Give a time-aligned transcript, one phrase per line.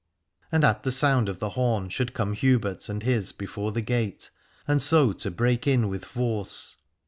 [0.51, 4.31] And at the sound of the horn should come Hubert and his before the gate,
[4.67, 6.77] and so to break in with force.